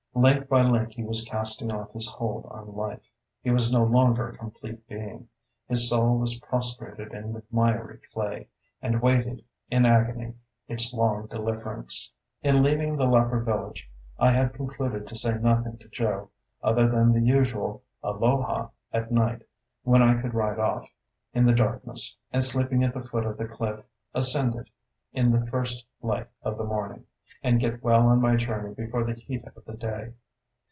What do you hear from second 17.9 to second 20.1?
"aloha" at night, when